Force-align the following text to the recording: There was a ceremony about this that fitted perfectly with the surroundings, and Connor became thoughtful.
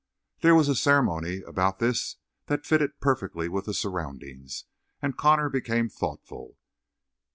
There 0.39 0.55
was 0.55 0.67
a 0.67 0.73
ceremony 0.73 1.43
about 1.43 1.77
this 1.77 2.15
that 2.47 2.65
fitted 2.65 2.99
perfectly 3.01 3.47
with 3.47 3.65
the 3.65 3.73
surroundings, 3.75 4.65
and 4.99 5.15
Connor 5.15 5.47
became 5.47 5.89
thoughtful. 5.89 6.57